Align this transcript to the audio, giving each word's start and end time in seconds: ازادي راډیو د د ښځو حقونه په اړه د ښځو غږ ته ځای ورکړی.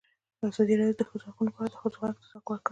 ازادي 0.49 0.73
راډیو 0.79 0.97
د 0.97 0.99
د 1.01 1.07
ښځو 1.09 1.25
حقونه 1.29 1.51
په 1.53 1.59
اړه 1.61 1.71
د 1.73 1.77
ښځو 1.81 1.97
غږ 2.01 2.15
ته 2.17 2.25
ځای 2.29 2.37
ورکړی. 2.43 2.69